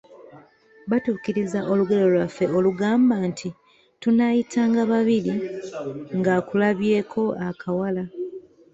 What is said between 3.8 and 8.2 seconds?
“Tunaayitanga babiri ng’akulabyeko akawala.”